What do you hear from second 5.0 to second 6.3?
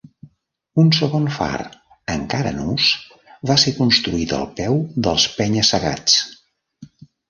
dels penya-segats.